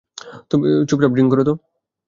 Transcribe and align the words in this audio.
চুপচাপ 0.89 1.11
ড্রিংক 1.13 1.29
করো 1.31 1.43
তো! 1.47 1.53